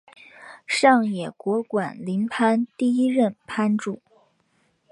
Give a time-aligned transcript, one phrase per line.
[0.65, 4.01] 上野国馆林藩第一任藩主。